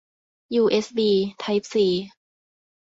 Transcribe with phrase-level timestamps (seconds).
[0.55, 1.85] ยูเอสบี ไทป์ซี